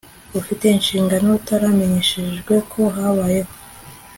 [0.39, 3.51] ufite inshingano utaramenyeshejwe ko habayeho